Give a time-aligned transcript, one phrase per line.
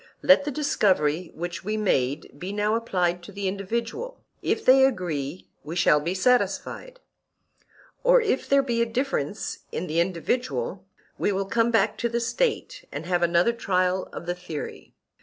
[0.23, 5.75] Let the discovery which we made be now applied to the individual—if they agree, we
[5.75, 6.99] shall be satisfied;
[8.03, 10.87] or, if there be a difference in the individual,
[11.19, 14.95] we will come back to the State and have another trial of the theory.